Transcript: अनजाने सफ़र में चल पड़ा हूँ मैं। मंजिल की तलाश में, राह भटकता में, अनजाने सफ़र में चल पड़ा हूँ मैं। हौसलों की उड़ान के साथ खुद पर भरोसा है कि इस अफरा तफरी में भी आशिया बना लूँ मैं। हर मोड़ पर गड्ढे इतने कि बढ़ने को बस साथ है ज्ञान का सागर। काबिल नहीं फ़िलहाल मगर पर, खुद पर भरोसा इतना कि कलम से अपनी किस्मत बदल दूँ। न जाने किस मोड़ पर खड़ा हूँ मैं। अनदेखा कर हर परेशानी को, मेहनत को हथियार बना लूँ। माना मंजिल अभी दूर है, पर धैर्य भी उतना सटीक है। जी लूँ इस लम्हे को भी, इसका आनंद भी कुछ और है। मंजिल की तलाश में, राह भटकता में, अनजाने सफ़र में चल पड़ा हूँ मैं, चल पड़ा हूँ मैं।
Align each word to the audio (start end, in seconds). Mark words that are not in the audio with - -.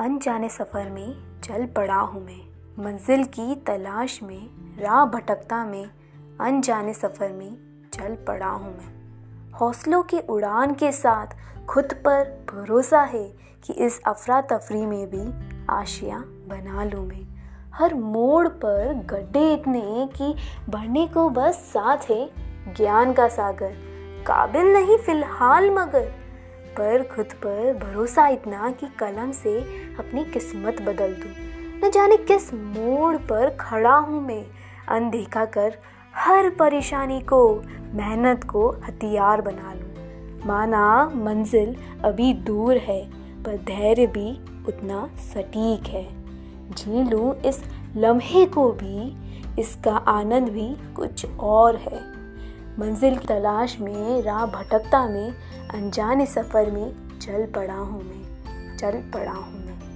अनजाने 0.00 0.48
सफ़र 0.48 0.90
में 0.90 1.40
चल 1.42 1.66
पड़ा 1.66 1.94
हूँ 1.94 2.26
मैं। 2.26 2.40
मंजिल 2.84 3.24
की 3.24 3.54
तलाश 3.54 4.22
में, 4.22 4.50
राह 4.78 5.04
भटकता 5.04 5.64
में, 5.64 5.90
अनजाने 6.40 6.94
सफ़र 6.94 7.32
में 7.32 7.56
चल 7.92 8.14
पड़ा 8.14 8.48
हूँ 8.48 8.78
मैं। 8.78 9.52
हौसलों 9.52 10.02
की 10.02 10.18
उड़ान 10.18 10.74
के 10.74 10.92
साथ 10.92 11.26
खुद 11.66 11.84
पर 11.84 12.46
भरोसा 12.54 13.00
है 13.00 13.32
कि 13.64 13.72
इस 13.72 14.00
अफरा 14.06 14.40
तफरी 14.40 14.86
में 14.86 15.10
भी 15.10 15.54
आशिया 15.70 16.18
बना 16.26 16.84
लूँ 16.84 17.06
मैं। 17.06 17.26
हर 17.74 17.94
मोड़ 17.94 18.48
पर 18.48 18.94
गड्ढे 18.94 19.54
इतने 19.54 20.08
कि 20.16 20.34
बढ़ने 20.68 21.06
को 21.06 21.30
बस 21.30 21.54
साथ 21.54 21.98
है 22.10 22.30
ज्ञान 22.76 23.12
का 23.12 23.28
सागर। 23.28 23.72
काबिल 24.26 24.66
नहीं 24.66 24.98
फ़िलहाल 24.98 25.70
मगर 25.70 26.19
पर, 26.78 27.02
खुद 27.02 27.26
पर 27.26 27.72
भरोसा 27.74 28.28
इतना 28.28 28.70
कि 28.70 28.86
कलम 28.98 29.32
से 29.32 29.60
अपनी 29.98 30.24
किस्मत 30.24 30.82
बदल 30.82 31.12
दूँ। 31.12 31.32
न 31.84 31.90
जाने 31.90 32.16
किस 32.16 32.54
मोड़ 32.54 33.16
पर 33.16 33.56
खड़ा 33.60 33.94
हूँ 33.94 34.26
मैं। 34.26 34.46
अनदेखा 34.88 35.44
कर 35.44 35.78
हर 36.16 36.50
परेशानी 36.50 37.20
को, 37.20 37.62
मेहनत 37.94 38.44
को 38.44 38.70
हथियार 38.70 39.40
बना 39.40 39.72
लूँ। 39.74 40.46
माना 40.46 41.10
मंजिल 41.14 41.76
अभी 42.04 42.34
दूर 42.34 42.76
है, 42.76 43.10
पर 43.44 43.56
धैर्य 43.56 44.06
भी 44.06 44.30
उतना 44.68 45.10
सटीक 45.16 45.86
है। 45.86 46.08
जी 46.70 47.02
लूँ 47.10 47.40
इस 47.40 47.62
लम्हे 47.96 48.46
को 48.46 48.72
भी, 48.72 49.16
इसका 49.60 49.96
आनंद 49.96 50.48
भी 50.48 50.94
कुछ 50.94 51.26
और 51.40 51.76
है। 51.76 52.19
मंजिल 52.80 53.16
की 53.16 53.26
तलाश 53.26 53.80
में, 53.80 54.22
राह 54.22 54.46
भटकता 54.46 55.08
में, 55.08 55.34
अनजाने 55.74 56.26
सफ़र 56.26 56.70
में 56.70 57.18
चल 57.18 57.46
पड़ा 57.46 57.74
हूँ 57.74 58.02
मैं, 58.04 58.76
चल 58.76 58.90
पड़ा 58.90 59.32
हूँ 59.32 59.66
मैं। 59.66 59.89